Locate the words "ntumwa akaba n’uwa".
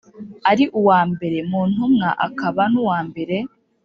1.71-2.99